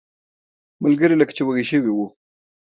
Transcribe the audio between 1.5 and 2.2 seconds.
شوي وو.